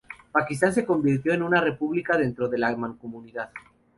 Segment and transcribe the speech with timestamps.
[0.31, 3.51] Pakistán se convirtió en una república dentro de la Mancomunidad.